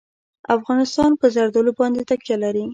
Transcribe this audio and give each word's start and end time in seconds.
افغانستان 0.57 1.11
په 1.19 1.25
زردالو 1.35 1.71
باندې 1.79 2.01
تکیه 2.09 2.35
لري. 2.43 2.65